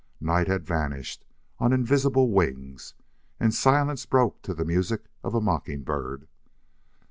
[0.19, 1.25] Night had vanished
[1.59, 2.95] on invisible wings
[3.39, 6.27] and silence broke to the music of a mockingbird.